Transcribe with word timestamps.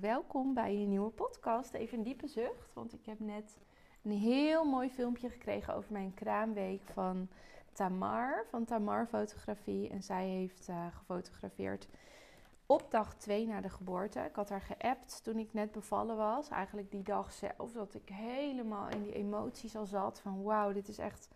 Welkom 0.00 0.54
bij 0.54 0.74
een 0.74 0.88
nieuwe 0.88 1.10
podcast. 1.10 1.74
Even 1.74 1.98
een 1.98 2.04
diepe 2.04 2.26
zucht, 2.26 2.74
want 2.74 2.92
ik 2.92 3.06
heb 3.06 3.20
net 3.20 3.58
een 4.02 4.10
heel 4.10 4.64
mooi 4.64 4.90
filmpje 4.90 5.28
gekregen 5.28 5.74
over 5.74 5.92
mijn 5.92 6.14
kraamweek 6.14 6.80
van 6.92 7.28
Tamar, 7.72 8.44
van 8.48 8.64
Tamar 8.64 9.06
Fotografie. 9.06 9.88
En 9.88 10.02
zij 10.02 10.28
heeft 10.28 10.68
uh, 10.68 10.86
gefotografeerd 10.96 11.88
op 12.66 12.90
dag 12.90 13.14
2 13.14 13.46
na 13.46 13.60
de 13.60 13.68
geboorte. 13.68 14.20
Ik 14.20 14.34
had 14.34 14.48
haar 14.48 14.60
geappt 14.60 15.24
toen 15.24 15.38
ik 15.38 15.52
net 15.52 15.72
bevallen 15.72 16.16
was. 16.16 16.48
Eigenlijk 16.48 16.90
die 16.90 17.02
dag 17.02 17.32
zelf, 17.32 17.72
dat 17.72 17.94
ik 17.94 18.08
helemaal 18.08 18.88
in 18.88 19.02
die 19.02 19.14
emoties 19.14 19.76
al 19.76 19.86
zat 19.86 20.20
van 20.20 20.42
wauw, 20.42 20.72
dit 20.72 20.88
is 20.88 20.98
echt 20.98 21.28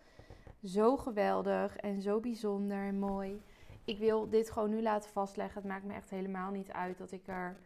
zo 0.63 0.97
geweldig 0.97 1.75
en 1.75 2.01
zo 2.01 2.19
bijzonder 2.19 2.85
en 2.85 2.99
mooi 2.99 3.41
ik 3.89 3.97
wil 3.97 4.29
dit 4.29 4.51
gewoon 4.51 4.69
nu 4.69 4.81
laten 4.81 5.11
vastleggen. 5.11 5.61
Het 5.61 5.71
maakt 5.71 5.85
me 5.85 5.93
echt 5.93 6.09
helemaal 6.09 6.51
niet 6.51 6.71
uit 6.71 6.97
dat 6.97 7.11
ik 7.11 7.27
er 7.27 7.57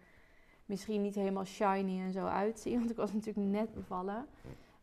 misschien 0.65 1.01
niet 1.01 1.15
helemaal 1.15 1.45
shiny 1.45 1.99
en 1.99 2.11
zo 2.11 2.25
uitzie. 2.25 2.77
Want 2.79 2.89
ik 2.89 2.95
was 2.95 3.13
natuurlijk 3.13 3.47
net 3.47 3.73
bevallen. 3.73 4.27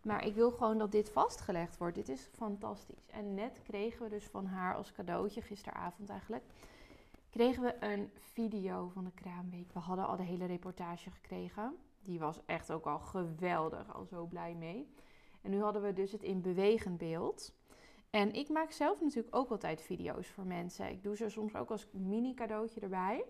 Maar 0.02 0.26
ik 0.26 0.34
wil 0.34 0.50
gewoon 0.50 0.78
dat 0.78 0.92
dit 0.92 1.10
vastgelegd 1.10 1.76
wordt. 1.76 1.94
Dit 1.94 2.08
is 2.08 2.28
fantastisch. 2.32 3.06
En 3.06 3.34
net 3.34 3.60
kregen 3.62 4.02
we 4.02 4.08
dus 4.08 4.24
van 4.24 4.46
haar 4.46 4.74
als 4.74 4.92
cadeautje, 4.92 5.42
gisteravond 5.42 6.08
eigenlijk, 6.08 6.44
kregen 7.30 7.62
we 7.62 7.84
een 7.84 8.10
video 8.18 8.88
van 8.88 9.04
de 9.04 9.12
kraamweek. 9.14 9.72
We 9.72 9.78
hadden 9.78 10.06
al 10.06 10.16
de 10.16 10.22
hele 10.22 10.46
reportage 10.46 11.10
gekregen. 11.10 11.76
Die 12.02 12.18
was 12.18 12.40
echt 12.46 12.72
ook 12.72 12.86
al 12.86 12.98
geweldig, 12.98 13.94
al 13.94 14.04
zo 14.04 14.26
blij 14.26 14.54
mee. 14.54 14.88
En 15.42 15.50
nu 15.50 15.62
hadden 15.62 15.82
we 15.82 15.92
dus 15.92 16.12
het 16.12 16.22
in 16.22 16.40
bewegend 16.40 16.98
beeld. 16.98 17.52
En 18.10 18.34
ik 18.34 18.48
maak 18.48 18.70
zelf 18.70 19.00
natuurlijk 19.00 19.36
ook 19.36 19.50
altijd 19.50 19.82
video's 19.82 20.28
voor 20.28 20.46
mensen. 20.46 20.90
Ik 20.90 21.02
doe 21.02 21.16
ze 21.16 21.28
soms 21.28 21.54
ook 21.54 21.70
als 21.70 21.86
mini 21.92 22.34
cadeautje 22.34 22.80
erbij. 22.80 23.24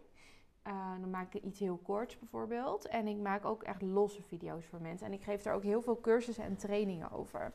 Uh, 0.66 1.00
dan 1.00 1.10
maak 1.10 1.34
ik 1.34 1.42
iets 1.42 1.58
heel 1.58 1.76
korts 1.76 2.18
bijvoorbeeld. 2.18 2.86
En 2.86 3.06
ik 3.06 3.16
maak 3.16 3.44
ook 3.44 3.62
echt 3.62 3.82
losse 3.82 4.22
video's 4.22 4.66
voor 4.66 4.80
mensen. 4.80 5.06
En 5.06 5.12
ik 5.12 5.22
geef 5.22 5.44
er 5.44 5.52
ook 5.52 5.62
heel 5.62 5.82
veel 5.82 6.00
cursussen 6.00 6.44
en 6.44 6.56
trainingen 6.56 7.10
over. 7.10 7.52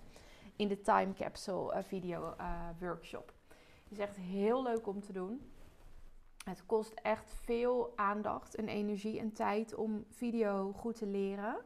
In 0.55 0.67
de 0.67 0.81
Time 0.81 1.13
Capsule 1.13 1.75
uh, 1.75 1.83
video 1.83 2.35
uh, 2.39 2.69
workshop. 2.79 3.33
Het 3.83 3.91
is 3.91 3.99
echt 3.99 4.15
heel 4.15 4.63
leuk 4.63 4.87
om 4.87 5.01
te 5.01 5.13
doen. 5.13 5.51
Het 6.45 6.65
kost 6.65 6.93
echt 6.93 7.31
veel 7.31 7.93
aandacht 7.95 8.55
en 8.55 8.67
energie 8.67 9.19
en 9.19 9.33
tijd 9.33 9.75
om 9.75 10.05
video 10.09 10.71
goed 10.71 10.95
te 10.95 11.07
leren. 11.07 11.57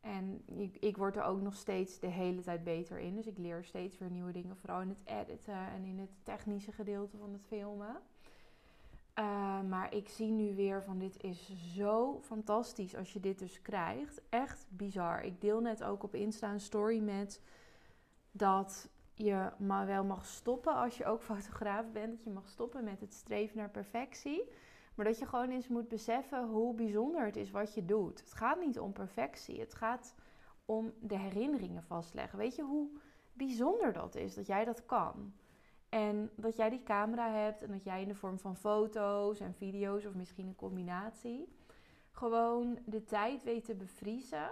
En 0.00 0.42
ik, 0.46 0.76
ik, 0.80 0.96
word 0.96 1.16
er 1.16 1.22
ook 1.22 1.40
nog 1.40 1.54
steeds 1.54 1.98
de 1.98 2.06
hele 2.06 2.40
tijd 2.40 2.64
beter 2.64 2.98
in. 2.98 3.16
Dus 3.16 3.26
ik 3.26 3.38
leer 3.38 3.64
steeds 3.64 3.98
weer 3.98 4.10
nieuwe 4.10 4.32
dingen. 4.32 4.56
Vooral 4.56 4.80
in 4.80 4.88
het 4.88 5.00
editen 5.04 5.54
en 5.54 5.84
in 5.84 5.98
het 5.98 6.10
technische 6.22 6.72
gedeelte 6.72 7.16
van 7.16 7.32
het 7.32 7.42
filmen. 7.46 7.96
Uh, 9.20 9.60
maar 9.68 9.94
ik 9.94 10.08
zie 10.08 10.30
nu 10.30 10.54
weer 10.54 10.82
van 10.82 10.98
dit 10.98 11.22
is 11.22 11.52
zo 11.74 12.20
fantastisch 12.22 12.96
als 12.96 13.12
je 13.12 13.20
dit 13.20 13.38
dus 13.38 13.62
krijgt. 13.62 14.20
Echt 14.28 14.66
bizar. 14.68 15.22
Ik 15.22 15.40
deel 15.40 15.60
net 15.60 15.84
ook 15.84 16.02
op 16.02 16.14
Insta 16.14 16.52
een 16.52 16.60
story 16.60 16.98
met 16.98 17.42
dat 18.30 18.88
je 19.14 19.50
maar 19.58 19.86
wel 19.86 20.04
mag 20.04 20.26
stoppen 20.26 20.74
als 20.74 20.96
je 20.96 21.04
ook 21.04 21.22
fotograaf 21.32 21.90
bent. 21.92 22.10
Dat 22.10 22.24
je 22.24 22.30
mag 22.30 22.48
stoppen 22.48 22.84
met 22.84 23.00
het 23.00 23.14
streven 23.14 23.56
naar 23.56 23.70
perfectie. 23.70 24.48
Maar 24.94 25.04
dat 25.06 25.18
je 25.18 25.26
gewoon 25.26 25.50
eens 25.50 25.68
moet 25.68 25.88
beseffen 25.88 26.48
hoe 26.48 26.74
bijzonder 26.74 27.24
het 27.24 27.36
is 27.36 27.50
wat 27.50 27.74
je 27.74 27.84
doet. 27.84 28.20
Het 28.20 28.32
gaat 28.32 28.60
niet 28.60 28.78
om 28.78 28.92
perfectie. 28.92 29.60
Het 29.60 29.74
gaat 29.74 30.14
om 30.64 30.92
de 31.00 31.18
herinneringen 31.18 31.82
vastleggen. 31.82 32.38
Weet 32.38 32.56
je 32.56 32.62
hoe 32.62 32.88
bijzonder 33.32 33.92
dat 33.92 34.14
is 34.14 34.34
dat 34.34 34.46
jij 34.46 34.64
dat 34.64 34.86
kan? 34.86 35.32
En 35.90 36.30
dat 36.34 36.56
jij 36.56 36.70
die 36.70 36.82
camera 36.82 37.30
hebt 37.30 37.62
en 37.62 37.70
dat 37.70 37.84
jij 37.84 38.02
in 38.02 38.08
de 38.08 38.14
vorm 38.14 38.38
van 38.38 38.56
foto's 38.56 39.40
en 39.40 39.54
video's 39.54 40.04
of 40.04 40.14
misschien 40.14 40.46
een 40.46 40.56
combinatie 40.56 41.48
gewoon 42.20 42.78
de 42.84 43.04
tijd 43.04 43.42
weet 43.42 43.64
te 43.64 43.74
bevriezen 43.74 44.50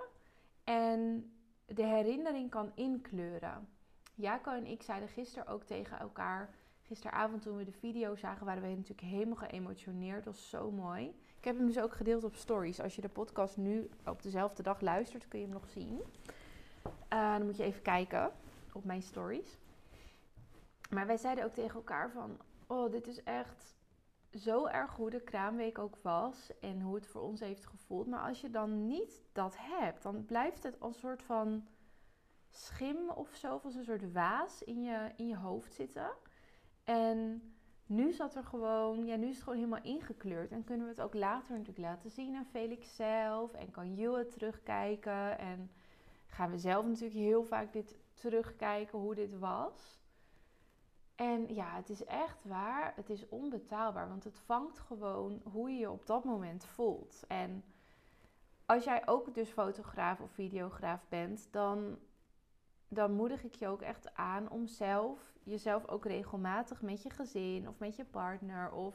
en 0.64 1.32
de 1.66 1.84
herinnering 1.84 2.50
kan 2.50 2.72
inkleuren. 2.74 3.68
Jaco 4.14 4.52
en 4.52 4.66
ik 4.66 4.82
zeiden 4.82 5.08
gisteren 5.08 5.46
ook 5.46 5.64
tegen 5.64 5.98
elkaar 5.98 6.54
Gisteravond 6.82 7.42
toen 7.42 7.56
we 7.56 7.64
de 7.64 7.72
video 7.72 8.16
zagen, 8.16 8.46
waren 8.46 8.62
we 8.62 8.68
natuurlijk 8.68 9.00
helemaal 9.00 9.36
geëmotioneerd. 9.36 10.24
Dat 10.24 10.34
was 10.34 10.48
zo 10.48 10.70
mooi. 10.70 11.14
Ik 11.38 11.44
heb 11.44 11.56
hem 11.56 11.66
dus 11.66 11.78
ook 11.78 11.92
gedeeld 11.92 12.24
op 12.24 12.34
stories. 12.34 12.80
Als 12.80 12.94
je 12.94 13.00
de 13.00 13.08
podcast 13.08 13.56
nu 13.56 13.90
op 14.04 14.22
dezelfde 14.22 14.62
dag 14.62 14.80
luistert, 14.80 15.28
kun 15.28 15.38
je 15.38 15.44
hem 15.44 15.54
nog 15.54 15.68
zien. 15.68 16.00
Uh, 17.12 17.32
dan 17.36 17.46
moet 17.46 17.56
je 17.56 17.62
even 17.62 17.82
kijken 17.82 18.32
op 18.72 18.84
mijn 18.84 19.02
stories. 19.02 19.58
Maar 20.88 21.06
wij 21.06 21.16
zeiden 21.16 21.44
ook 21.44 21.52
tegen 21.52 21.74
elkaar 21.74 22.10
van... 22.10 22.38
Oh, 22.66 22.90
dit 22.90 23.06
is 23.06 23.22
echt 23.22 23.76
zo 24.32 24.66
erg 24.66 24.96
hoe 24.96 25.10
de 25.10 25.20
kraamweek 25.20 25.78
ook 25.78 25.96
was. 26.02 26.50
En 26.60 26.80
hoe 26.80 26.94
het 26.94 27.06
voor 27.06 27.22
ons 27.22 27.40
heeft 27.40 27.66
gevoeld. 27.66 28.06
Maar 28.06 28.28
als 28.28 28.40
je 28.40 28.50
dan 28.50 28.86
niet 28.86 29.22
dat 29.32 29.56
hebt, 29.58 30.02
dan 30.02 30.24
blijft 30.24 30.62
het 30.62 30.80
als 30.80 30.94
een 30.94 31.00
soort 31.00 31.22
van 31.22 31.66
schim 32.50 33.10
of 33.10 33.34
zo. 33.34 33.54
Of 33.54 33.64
als 33.64 33.74
een 33.74 33.84
soort 33.84 34.12
waas 34.12 34.62
in 34.62 34.82
je, 34.82 35.12
in 35.16 35.26
je 35.28 35.36
hoofd 35.36 35.74
zitten. 35.74 36.10
En 36.84 37.42
nu 37.86 38.12
zat 38.12 38.34
er 38.34 38.44
gewoon, 38.44 39.06
ja, 39.06 39.16
nu 39.16 39.26
is 39.26 39.34
het 39.34 39.42
gewoon 39.42 39.58
helemaal 39.58 39.82
ingekleurd. 39.82 40.50
En 40.50 40.64
kunnen 40.64 40.86
we 40.86 40.92
het 40.92 41.02
ook 41.02 41.14
later 41.14 41.50
natuurlijk 41.50 41.78
laten 41.78 42.10
zien 42.10 42.36
aan 42.36 42.46
Felix 42.50 42.96
zelf. 42.96 43.52
En 43.52 43.70
kan 43.70 43.94
Jul 43.94 44.18
het 44.18 44.30
terugkijken. 44.30 45.38
En 45.38 45.70
gaan 46.26 46.50
we 46.50 46.58
zelf 46.58 46.86
natuurlijk 46.86 47.20
heel 47.20 47.44
vaak 47.44 47.72
dit 47.72 47.98
terugkijken 48.14 48.98
hoe 48.98 49.14
dit 49.14 49.38
was. 49.38 49.97
En 51.18 51.54
ja, 51.54 51.74
het 51.74 51.90
is 51.90 52.04
echt 52.04 52.44
waar. 52.44 52.92
Het 52.96 53.10
is 53.10 53.28
onbetaalbaar. 53.28 54.08
Want 54.08 54.24
het 54.24 54.38
vangt 54.38 54.78
gewoon 54.78 55.40
hoe 55.52 55.70
je 55.70 55.78
je 55.78 55.90
op 55.90 56.06
dat 56.06 56.24
moment 56.24 56.64
voelt. 56.64 57.24
En 57.28 57.64
als 58.66 58.84
jij 58.84 59.06
ook 59.06 59.34
dus 59.34 59.48
fotograaf 59.48 60.20
of 60.20 60.30
videograaf 60.30 61.06
bent, 61.08 61.48
dan 61.50 61.98
dan 62.88 63.12
moedig 63.12 63.44
ik 63.44 63.54
je 63.54 63.68
ook 63.68 63.82
echt 63.82 64.14
aan 64.14 64.50
om 64.50 64.66
zelf 64.66 65.32
jezelf 65.42 65.88
ook 65.88 66.04
regelmatig 66.04 66.82
met 66.82 67.02
je 67.02 67.10
gezin 67.10 67.68
of 67.68 67.78
met 67.78 67.96
je 67.96 68.04
partner 68.04 68.72
of 68.72 68.94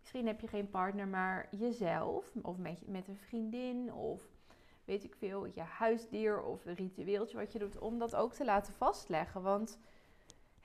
misschien 0.00 0.26
heb 0.26 0.40
je 0.40 0.46
geen 0.46 0.70
partner, 0.70 1.08
maar 1.08 1.48
jezelf 1.50 2.32
of 2.42 2.58
met, 2.58 2.86
met 2.86 3.08
een 3.08 3.16
vriendin 3.16 3.92
of 3.92 4.22
weet 4.84 5.04
ik 5.04 5.14
veel, 5.14 5.44
je 5.46 5.60
huisdier 5.60 6.42
of 6.42 6.64
een 6.64 6.74
ritueeltje 6.74 7.36
wat 7.36 7.52
je 7.52 7.58
doet, 7.58 7.78
om 7.78 7.98
dat 7.98 8.14
ook 8.14 8.32
te 8.32 8.44
laten 8.44 8.72
vastleggen. 8.72 9.42
Want 9.42 9.78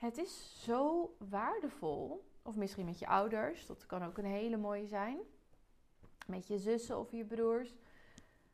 het 0.02 0.18
is 0.18 0.62
zo 0.64 1.10
waardevol. 1.28 2.24
Of 2.42 2.56
misschien 2.56 2.84
met 2.84 2.98
je 2.98 3.06
ouders, 3.06 3.66
dat 3.66 3.86
kan 3.86 4.04
ook 4.04 4.18
een 4.18 4.24
hele 4.24 4.56
mooie 4.56 4.86
zijn. 4.86 5.18
Met 6.26 6.46
je 6.46 6.58
zussen 6.58 6.98
of 6.98 7.12
je 7.12 7.24
broers 7.24 7.74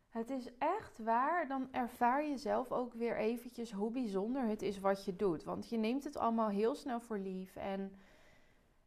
het 0.09 0.31
is 0.31 0.48
echt 0.59 0.98
waar, 0.98 1.48
dan 1.48 1.69
ervaar 1.72 2.25
je 2.25 2.36
zelf 2.36 2.72
ook 2.72 2.94
weer 2.94 3.16
eventjes 3.16 3.72
hoe 3.72 3.91
bijzonder 3.91 4.47
het 4.47 4.62
is 4.62 4.81
wat 4.81 5.04
je 5.04 5.16
doet. 5.16 5.44
Want 5.44 5.69
je 5.69 5.76
neemt 5.76 6.04
het 6.04 6.16
allemaal 6.16 6.48
heel 6.48 6.75
snel 6.75 7.00
voor 7.00 7.19
lief 7.19 7.56
en 7.56 7.92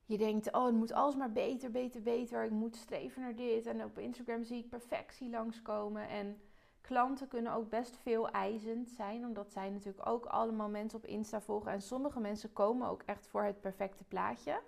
je 0.06 0.18
denkt, 0.18 0.52
oh 0.52 0.66
het 0.66 0.76
moet 0.76 0.92
alles 0.92 1.16
maar 1.16 1.32
beter, 1.32 1.72
beter, 1.72 2.02
beter. 2.02 2.44
Ik 2.44 2.52
moet 2.52 2.76
streven 2.76 3.22
naar 3.22 3.36
dit. 3.36 3.66
En 3.66 3.84
op 3.84 3.98
Instagram 3.98 4.44
zie 4.44 4.58
ik 4.58 4.70
perfectie 4.70 5.30
langskomen. 5.30 6.08
En 6.10 6.42
klanten 6.92 7.28
kunnen 7.28 7.54
ook 7.54 7.70
best 7.70 7.98
veel 7.98 8.30
eisend 8.30 8.90
zijn, 8.90 9.26
omdat 9.26 9.52
zij 9.52 9.70
natuurlijk 9.70 10.08
ook 10.08 10.26
allemaal 10.26 10.70
mensen 10.70 11.00
op 11.00 11.06
Insta 11.06 11.42
volgen. 11.42 11.72
En 11.72 11.82
sommige 11.82 12.20
mensen 12.20 12.54
komen 12.54 12.88
ook 12.88 13.02
echt 13.06 13.28
voor 13.28 13.44
het 13.44 13.62
perfecte 13.62 14.04
plaatje. 14.04 14.62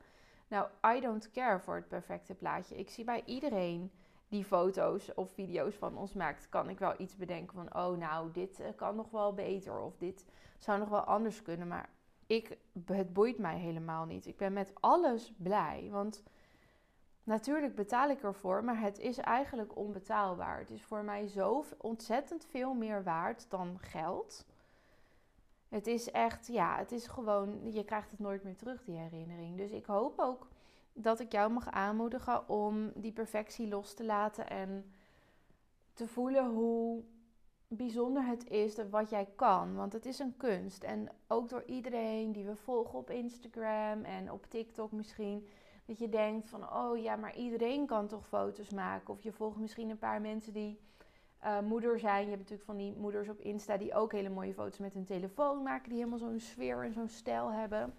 Nou, 0.47 0.67
I 0.95 0.99
don't 0.99 1.31
care 1.31 1.59
voor 1.59 1.75
het 1.75 1.87
perfecte 1.87 2.33
plaatje. 2.33 2.77
Ik 2.77 2.89
zie 2.89 3.03
bij 3.03 3.23
iedereen 3.25 3.91
die 4.27 4.43
foto's 4.43 5.13
of 5.13 5.31
video's 5.31 5.75
van 5.75 5.97
ons 5.97 6.13
maakt, 6.13 6.49
kan 6.49 6.69
ik 6.69 6.79
wel 6.79 6.93
iets 6.97 7.15
bedenken 7.15 7.55
van, 7.55 7.83
oh 7.83 7.97
nou, 7.97 8.31
dit 8.31 8.59
eh, 8.59 8.67
kan 8.75 8.95
nog 8.95 9.09
wel 9.09 9.33
beter 9.33 9.79
of 9.79 9.97
dit 9.97 10.25
zou 10.57 10.79
nog 10.79 10.89
wel 10.89 11.03
anders 11.03 11.41
kunnen. 11.41 11.67
Maar 11.67 11.89
ik, 12.27 12.57
het 12.85 13.13
boeit 13.13 13.37
mij 13.37 13.57
helemaal 13.57 14.05
niet. 14.05 14.25
Ik 14.25 14.37
ben 14.37 14.53
met 14.53 14.73
alles 14.79 15.33
blij, 15.37 15.87
want 15.91 16.23
natuurlijk 17.23 17.75
betaal 17.75 18.09
ik 18.09 18.23
ervoor, 18.23 18.63
maar 18.63 18.79
het 18.79 18.99
is 18.99 19.17
eigenlijk 19.17 19.77
onbetaalbaar. 19.77 20.59
Het 20.59 20.71
is 20.71 20.83
voor 20.83 21.03
mij 21.03 21.27
zo 21.27 21.65
ontzettend 21.77 22.45
veel 22.45 22.73
meer 22.73 23.03
waard 23.03 23.45
dan 23.49 23.79
geld. 23.79 24.45
Het 25.69 25.87
is 25.87 26.11
echt, 26.11 26.47
ja, 26.47 26.77
het 26.77 26.91
is 26.91 27.07
gewoon, 27.07 27.71
je 27.71 27.83
krijgt 27.83 28.11
het 28.11 28.19
nooit 28.19 28.43
meer 28.43 28.55
terug, 28.55 28.83
die 28.83 28.97
herinnering. 28.97 29.57
Dus 29.57 29.71
ik 29.71 29.85
hoop 29.85 30.19
ook 30.19 30.47
dat 30.93 31.19
ik 31.19 31.31
jou 31.31 31.51
mag 31.51 31.71
aanmoedigen 31.71 32.49
om 32.49 32.91
die 32.95 33.11
perfectie 33.11 33.67
los 33.67 33.93
te 33.93 34.05
laten 34.05 34.49
en 34.49 34.91
te 35.93 36.07
voelen 36.07 36.49
hoe 36.49 37.03
bijzonder 37.67 38.25
het 38.25 38.49
is 38.49 38.75
wat 38.89 39.09
jij 39.09 39.27
kan. 39.35 39.75
Want 39.75 39.93
het 39.93 40.05
is 40.05 40.19
een 40.19 40.37
kunst. 40.37 40.83
En 40.83 41.09
ook 41.27 41.49
door 41.49 41.63
iedereen 41.65 42.31
die 42.31 42.45
we 42.45 42.55
volgen 42.55 42.99
op 42.99 43.09
Instagram 43.09 44.03
en 44.03 44.31
op 44.31 44.45
TikTok 44.45 44.91
misschien. 44.91 45.47
Dat 45.85 45.99
je 45.99 46.09
denkt 46.09 46.49
van, 46.49 46.73
oh 46.73 46.97
ja, 46.97 47.15
maar 47.15 47.35
iedereen 47.35 47.85
kan 47.85 48.07
toch 48.07 48.27
foto's 48.27 48.69
maken. 48.69 49.13
Of 49.13 49.23
je 49.23 49.31
volgt 49.31 49.57
misschien 49.57 49.89
een 49.89 49.97
paar 49.97 50.21
mensen 50.21 50.53
die 50.53 50.79
uh, 51.43 51.59
moeder 51.59 51.99
zijn. 51.99 52.23
Je 52.23 52.29
hebt 52.29 52.39
natuurlijk 52.39 52.69
van 52.69 52.77
die 52.77 52.93
moeders 52.97 53.29
op 53.29 53.39
Insta 53.39 53.77
die 53.77 53.93
ook 53.93 54.11
hele 54.11 54.29
mooie 54.29 54.53
foto's 54.53 54.77
met 54.77 54.93
hun 54.93 55.05
telefoon 55.05 55.63
maken. 55.63 55.89
Die 55.89 55.97
helemaal 55.97 56.19
zo'n 56.19 56.39
sfeer 56.39 56.83
en 56.83 56.93
zo'n 56.93 57.07
stijl 57.07 57.51
hebben. 57.51 57.93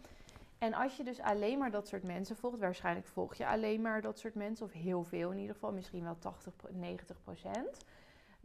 En 0.59 0.75
als 0.75 0.97
je 0.97 1.05
dus 1.05 1.21
alleen 1.21 1.59
maar 1.59 1.71
dat 1.71 1.89
soort 1.89 2.03
mensen 2.03 2.37
volgt, 2.37 2.59
waarschijnlijk 2.59 3.07
volg 3.07 3.35
je 3.35 3.47
alleen 3.47 3.81
maar 3.81 4.01
dat 4.01 4.19
soort 4.19 4.35
mensen, 4.35 4.67
of 4.67 4.73
heel 4.73 5.05
veel 5.05 5.31
in 5.31 5.39
ieder 5.39 5.55
geval, 5.55 5.73
misschien 5.73 6.03
wel 6.03 6.19
80, 6.19 6.53
90 6.71 7.23
procent. 7.23 7.85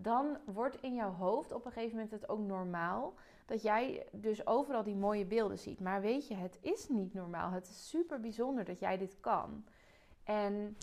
Dan 0.01 0.37
wordt 0.45 0.81
in 0.81 0.93
jouw 0.93 1.11
hoofd 1.11 1.51
op 1.51 1.65
een 1.65 1.71
gegeven 1.71 1.95
moment 1.95 2.11
het 2.11 2.29
ook 2.29 2.39
normaal 2.39 3.13
dat 3.45 3.61
jij 3.61 4.07
dus 4.11 4.47
overal 4.47 4.83
die 4.83 4.95
mooie 4.95 5.25
beelden 5.25 5.59
ziet. 5.59 5.79
Maar 5.79 6.01
weet 6.01 6.27
je, 6.27 6.35
het 6.35 6.57
is 6.61 6.89
niet 6.89 7.13
normaal. 7.13 7.51
Het 7.51 7.67
is 7.69 7.89
super 7.89 8.19
bijzonder 8.19 8.65
dat 8.65 8.79
jij 8.79 8.97
dit 8.97 9.19
kan. 9.19 9.65
En 10.23 10.77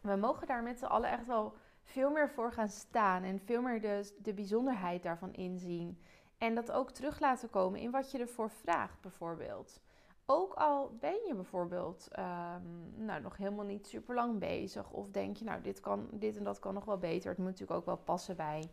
we 0.00 0.16
mogen 0.16 0.46
daar 0.46 0.62
met 0.62 0.78
z'n 0.78 0.84
allen 0.84 1.10
echt 1.10 1.26
wel 1.26 1.54
veel 1.82 2.10
meer 2.10 2.30
voor 2.30 2.52
gaan 2.52 2.68
staan 2.68 3.22
en 3.22 3.40
veel 3.40 3.62
meer 3.62 3.80
de, 3.80 4.12
de 4.22 4.34
bijzonderheid 4.34 5.02
daarvan 5.02 5.32
inzien. 5.32 5.98
En 6.38 6.54
dat 6.54 6.72
ook 6.72 6.90
terug 6.90 7.20
laten 7.20 7.50
komen 7.50 7.80
in 7.80 7.90
wat 7.90 8.10
je 8.10 8.18
ervoor 8.18 8.50
vraagt, 8.50 9.00
bijvoorbeeld. 9.00 9.80
Ook 10.26 10.54
al 10.54 10.96
ben 11.00 11.26
je 11.26 11.34
bijvoorbeeld 11.34 12.08
ehm, 12.12 13.04
nou, 13.04 13.22
nog 13.22 13.36
helemaal 13.36 13.64
niet 13.64 13.86
super 13.86 14.14
lang 14.14 14.38
bezig. 14.38 14.90
Of 14.90 15.10
denk 15.10 15.36
je, 15.36 15.44
nou, 15.44 15.60
dit, 15.60 15.80
kan, 15.80 16.08
dit 16.12 16.36
en 16.36 16.44
dat 16.44 16.58
kan 16.58 16.74
nog 16.74 16.84
wel 16.84 16.98
beter. 16.98 17.28
Het 17.28 17.38
moet 17.38 17.46
natuurlijk 17.46 17.78
ook 17.78 17.86
wel 17.86 17.96
passen 17.96 18.36
bij 18.36 18.70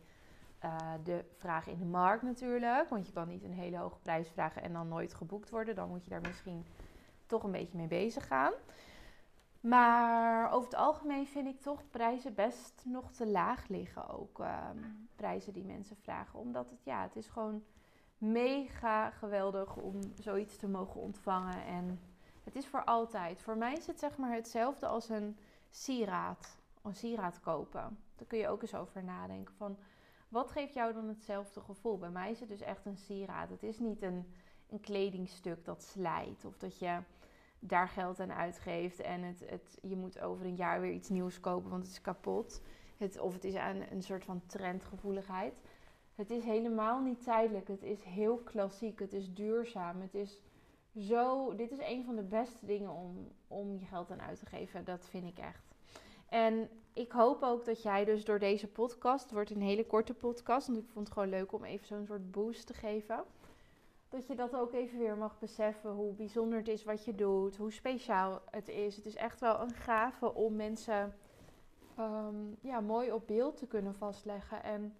uh, 0.64 0.78
de 1.04 1.24
vraag 1.36 1.66
in 1.66 1.78
de 1.78 1.84
markt 1.84 2.22
natuurlijk. 2.22 2.88
Want 2.88 3.06
je 3.06 3.12
kan 3.12 3.28
niet 3.28 3.44
een 3.44 3.52
hele 3.52 3.76
hoge 3.76 3.98
prijs 3.98 4.28
vragen 4.28 4.62
en 4.62 4.72
dan 4.72 4.88
nooit 4.88 5.14
geboekt 5.14 5.50
worden. 5.50 5.74
Dan 5.74 5.88
moet 5.88 6.04
je 6.04 6.10
daar 6.10 6.20
misschien 6.20 6.66
toch 7.26 7.42
een 7.42 7.50
beetje 7.50 7.78
mee 7.78 7.86
bezig 7.86 8.26
gaan. 8.26 8.52
Maar 9.60 10.52
over 10.52 10.68
het 10.70 10.78
algemeen 10.78 11.26
vind 11.26 11.46
ik 11.46 11.60
toch 11.60 11.82
prijzen 11.90 12.34
best 12.34 12.82
nog 12.84 13.12
te 13.12 13.26
laag 13.26 13.68
liggen. 13.68 14.08
Ook 14.08 14.40
ehm, 14.40 14.78
prijzen 15.16 15.52
die 15.52 15.64
mensen 15.64 15.96
vragen. 15.96 16.38
Omdat 16.38 16.70
het, 16.70 16.84
ja, 16.84 17.02
het 17.02 17.16
is 17.16 17.26
gewoon 17.26 17.62
mega 18.22 19.10
geweldig 19.10 19.76
om 19.76 20.00
zoiets 20.18 20.56
te 20.56 20.68
mogen 20.68 21.00
ontvangen. 21.00 21.64
En 21.64 22.00
het 22.44 22.56
is 22.56 22.66
voor 22.66 22.84
altijd. 22.84 23.40
Voor 23.40 23.56
mij 23.56 23.72
is 23.72 23.86
het 23.86 23.98
zeg 23.98 24.16
maar 24.16 24.34
hetzelfde 24.34 24.86
als 24.86 25.08
een 25.08 25.36
sieraad. 25.70 26.56
Een 26.82 26.94
sieraad 26.94 27.40
kopen. 27.40 27.98
Daar 28.16 28.26
kun 28.26 28.38
je 28.38 28.48
ook 28.48 28.62
eens 28.62 28.74
over 28.74 29.04
nadenken. 29.04 29.54
Van, 29.54 29.76
wat 30.28 30.50
geeft 30.50 30.74
jou 30.74 30.92
dan 30.92 31.08
hetzelfde 31.08 31.60
gevoel? 31.60 31.98
Bij 31.98 32.10
mij 32.10 32.30
is 32.30 32.40
het 32.40 32.48
dus 32.48 32.60
echt 32.60 32.86
een 32.86 32.96
sieraad. 32.96 33.50
Het 33.50 33.62
is 33.62 33.78
niet 33.78 34.02
een, 34.02 34.32
een 34.68 34.80
kledingstuk 34.80 35.64
dat 35.64 35.82
slijt. 35.82 36.44
Of 36.44 36.56
dat 36.58 36.78
je 36.78 36.98
daar 37.58 37.88
geld 37.88 38.20
aan 38.20 38.32
uitgeeft. 38.32 39.00
En 39.00 39.22
het, 39.22 39.40
het, 39.46 39.78
je 39.82 39.96
moet 39.96 40.20
over 40.20 40.46
een 40.46 40.56
jaar 40.56 40.80
weer 40.80 40.92
iets 40.92 41.08
nieuws 41.08 41.40
kopen, 41.40 41.70
want 41.70 41.82
het 41.82 41.92
is 41.92 42.00
kapot. 42.00 42.62
Het, 42.96 43.18
of 43.18 43.32
het 43.32 43.44
is 43.44 43.54
aan 43.54 43.82
een 43.90 44.02
soort 44.02 44.24
van 44.24 44.42
trendgevoeligheid. 44.46 45.60
Het 46.22 46.30
is 46.30 46.44
helemaal 46.44 47.00
niet 47.00 47.22
tijdelijk. 47.22 47.68
Het 47.68 47.82
is 47.82 48.02
heel 48.02 48.36
klassiek. 48.36 48.98
Het 48.98 49.12
is 49.12 49.34
duurzaam. 49.34 50.00
Het 50.00 50.14
is 50.14 50.38
zo. 50.98 51.54
Dit 51.54 51.70
is 51.70 51.78
een 51.80 52.04
van 52.04 52.16
de 52.16 52.22
beste 52.22 52.66
dingen 52.66 52.90
om, 52.90 53.28
om 53.48 53.78
je 53.78 53.86
geld 53.86 54.10
aan 54.10 54.22
uit 54.22 54.38
te 54.38 54.46
geven. 54.46 54.84
Dat 54.84 55.06
vind 55.08 55.24
ik 55.26 55.38
echt. 55.38 55.64
En 56.28 56.68
ik 56.92 57.12
hoop 57.12 57.42
ook 57.42 57.64
dat 57.64 57.82
jij 57.82 58.04
dus 58.04 58.24
door 58.24 58.38
deze 58.38 58.68
podcast, 58.68 59.22
het 59.22 59.32
wordt 59.32 59.50
een 59.50 59.62
hele 59.62 59.86
korte 59.86 60.14
podcast, 60.14 60.66
want 60.66 60.78
ik 60.78 60.88
vond 60.92 61.06
het 61.06 61.14
gewoon 61.14 61.28
leuk 61.28 61.52
om 61.52 61.64
even 61.64 61.86
zo'n 61.86 62.06
soort 62.06 62.30
boost 62.30 62.66
te 62.66 62.74
geven. 62.74 63.24
Dat 64.08 64.26
je 64.26 64.34
dat 64.34 64.54
ook 64.54 64.72
even 64.72 64.98
weer 64.98 65.16
mag 65.16 65.38
beseffen, 65.38 65.90
hoe 65.90 66.12
bijzonder 66.12 66.58
het 66.58 66.68
is 66.68 66.84
wat 66.84 67.04
je 67.04 67.14
doet, 67.14 67.56
hoe 67.56 67.72
speciaal 67.72 68.42
het 68.50 68.68
is. 68.68 68.96
Het 68.96 69.06
is 69.06 69.16
echt 69.16 69.40
wel 69.40 69.60
een 69.60 69.74
gave 69.74 70.34
om 70.34 70.56
mensen 70.56 71.16
ehm, 71.96 72.36
ja, 72.60 72.80
mooi 72.80 73.12
op 73.12 73.26
beeld 73.26 73.56
te 73.56 73.66
kunnen 73.66 73.94
vastleggen. 73.94 74.62
En 74.62 74.94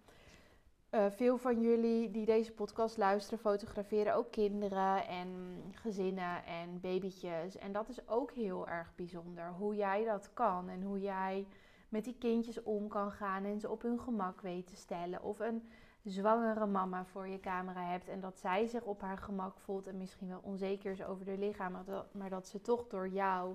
uh, 0.94 1.06
veel 1.10 1.38
van 1.38 1.60
jullie 1.60 2.10
die 2.10 2.24
deze 2.24 2.52
podcast 2.52 2.96
luisteren, 2.96 3.38
fotograferen 3.38 4.14
ook 4.14 4.30
kinderen 4.30 5.06
en 5.06 5.28
gezinnen 5.72 6.44
en 6.44 6.80
babytjes. 6.80 7.56
En 7.56 7.72
dat 7.72 7.88
is 7.88 8.08
ook 8.08 8.32
heel 8.32 8.68
erg 8.68 8.92
bijzonder. 8.94 9.52
Hoe 9.52 9.74
jij 9.74 10.04
dat 10.04 10.30
kan 10.34 10.68
en 10.68 10.82
hoe 10.82 11.00
jij 11.00 11.46
met 11.88 12.04
die 12.04 12.16
kindjes 12.18 12.62
om 12.62 12.88
kan 12.88 13.10
gaan 13.10 13.44
en 13.44 13.60
ze 13.60 13.70
op 13.70 13.82
hun 13.82 14.00
gemak 14.00 14.40
weet 14.40 14.66
te 14.66 14.76
stellen. 14.76 15.22
Of 15.22 15.38
een 15.38 15.68
zwangere 16.04 16.66
mama 16.66 17.04
voor 17.04 17.28
je 17.28 17.40
camera 17.40 17.90
hebt 17.90 18.08
en 18.08 18.20
dat 18.20 18.38
zij 18.38 18.66
zich 18.66 18.82
op 18.82 19.00
haar 19.00 19.18
gemak 19.18 19.58
voelt 19.58 19.86
en 19.86 19.96
misschien 19.96 20.28
wel 20.28 20.40
onzeker 20.42 20.92
is 20.92 21.04
over 21.04 21.26
haar 21.26 21.36
lichaam, 21.36 21.84
maar 22.12 22.30
dat 22.30 22.48
ze 22.48 22.60
toch 22.60 22.86
door 22.86 23.08
jou 23.08 23.54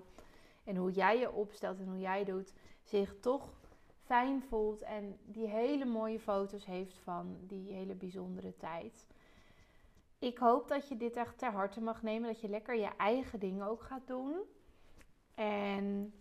en 0.63 0.75
hoe 0.75 0.91
jij 0.91 1.19
je 1.19 1.31
opstelt 1.31 1.79
en 1.79 1.87
hoe 1.87 1.99
jij 1.99 2.23
doet, 2.23 2.53
zich 2.83 3.19
toch 3.19 3.49
fijn 4.07 4.43
voelt 4.43 4.81
en 4.81 5.17
die 5.25 5.47
hele 5.47 5.85
mooie 5.85 6.19
foto's 6.19 6.65
heeft 6.65 6.97
van 6.97 7.37
die 7.41 7.73
hele 7.73 7.95
bijzondere 7.95 8.55
tijd. 8.57 9.07
Ik 10.19 10.37
hoop 10.37 10.67
dat 10.67 10.87
je 10.87 10.97
dit 10.97 11.15
echt 11.15 11.37
ter 11.37 11.51
harte 11.51 11.81
mag 11.81 12.01
nemen, 12.01 12.27
dat 12.27 12.41
je 12.41 12.49
lekker 12.49 12.75
je 12.75 12.89
eigen 12.97 13.39
dingen 13.39 13.67
ook 13.67 13.81
gaat 13.81 14.07
doen. 14.07 14.35
En 15.35 16.13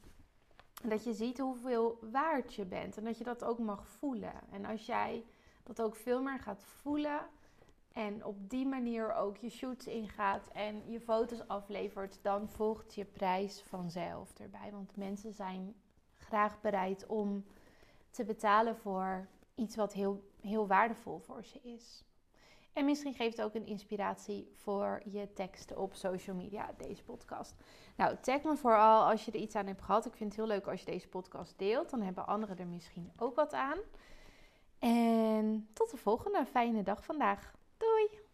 dat 0.84 1.04
je 1.04 1.12
ziet 1.12 1.38
hoeveel 1.38 1.98
waard 2.10 2.54
je 2.54 2.64
bent 2.64 2.96
en 2.96 3.04
dat 3.04 3.18
je 3.18 3.24
dat 3.24 3.44
ook 3.44 3.58
mag 3.58 3.88
voelen. 3.88 4.34
En 4.50 4.64
als 4.64 4.86
jij 4.86 5.24
dat 5.62 5.82
ook 5.82 5.96
veel 5.96 6.22
meer 6.22 6.38
gaat 6.38 6.62
voelen 6.62 7.20
en 7.92 8.24
op 8.24 8.50
die 8.50 8.66
manier 8.66 9.14
ook 9.14 9.36
je 9.36 9.50
shoots 9.50 9.86
ingaat 9.86 10.48
en 10.52 10.90
je 10.90 11.00
foto's 11.00 11.48
aflevert, 11.48 12.18
dan 12.22 12.48
volgt 12.48 12.94
je 12.94 13.04
prijs 13.04 13.62
vanzelf 13.62 14.38
erbij. 14.38 14.70
Want 14.70 14.96
mensen 14.96 15.32
zijn 15.32 15.74
graag 16.16 16.60
bereid 16.60 17.06
om 17.06 17.44
te 18.16 18.24
betalen 18.24 18.76
voor 18.76 19.28
iets 19.54 19.76
wat 19.76 19.92
heel, 19.92 20.30
heel 20.40 20.66
waardevol 20.66 21.18
voor 21.18 21.44
ze 21.44 21.60
is. 21.62 22.04
En 22.72 22.84
misschien 22.84 23.14
geeft 23.14 23.36
het 23.36 23.46
ook 23.46 23.54
een 23.54 23.66
inspiratie 23.66 24.52
voor 24.54 25.02
je 25.04 25.32
teksten 25.32 25.78
op 25.78 25.94
social 25.94 26.36
media, 26.36 26.70
deze 26.76 27.02
podcast. 27.02 27.54
Nou, 27.96 28.16
tag 28.20 28.42
me 28.42 28.56
vooral 28.56 29.10
als 29.10 29.24
je 29.24 29.32
er 29.32 29.38
iets 29.38 29.54
aan 29.54 29.66
hebt 29.66 29.82
gehad. 29.82 30.06
Ik 30.06 30.14
vind 30.14 30.30
het 30.30 30.38
heel 30.40 30.48
leuk 30.54 30.66
als 30.66 30.80
je 30.80 30.86
deze 30.86 31.08
podcast 31.08 31.58
deelt. 31.58 31.90
Dan 31.90 32.02
hebben 32.02 32.26
anderen 32.26 32.58
er 32.58 32.66
misschien 32.66 33.12
ook 33.16 33.34
wat 33.34 33.52
aan. 33.52 33.78
En 34.78 35.68
tot 35.72 35.90
de 35.90 35.96
volgende. 35.96 36.46
Fijne 36.46 36.82
dag 36.82 37.04
vandaag. 37.04 37.54
Doei! 37.76 38.25